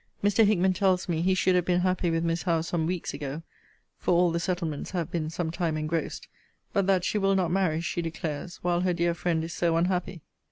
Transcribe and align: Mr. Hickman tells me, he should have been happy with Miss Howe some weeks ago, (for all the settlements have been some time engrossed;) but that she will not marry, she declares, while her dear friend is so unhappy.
Mr. 0.23 0.43
Hickman 0.43 0.73
tells 0.73 1.07
me, 1.07 1.21
he 1.21 1.35
should 1.35 1.53
have 1.53 1.63
been 1.63 1.81
happy 1.81 2.09
with 2.09 2.23
Miss 2.23 2.41
Howe 2.41 2.61
some 2.61 2.87
weeks 2.87 3.13
ago, 3.13 3.43
(for 3.99 4.15
all 4.15 4.31
the 4.31 4.39
settlements 4.39 4.89
have 4.89 5.11
been 5.11 5.29
some 5.29 5.51
time 5.51 5.77
engrossed;) 5.77 6.27
but 6.73 6.87
that 6.87 7.05
she 7.05 7.19
will 7.19 7.35
not 7.35 7.51
marry, 7.51 7.81
she 7.81 8.01
declares, 8.01 8.57
while 8.63 8.81
her 8.81 8.93
dear 8.93 9.13
friend 9.13 9.43
is 9.43 9.53
so 9.53 9.77
unhappy. 9.77 10.23